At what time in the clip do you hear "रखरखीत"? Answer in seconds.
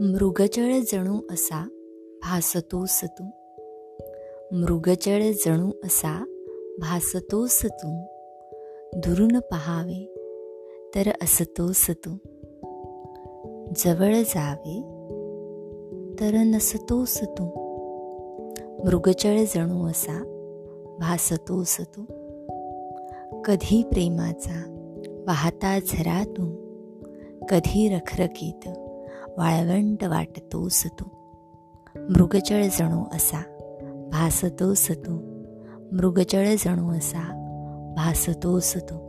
27.88-28.68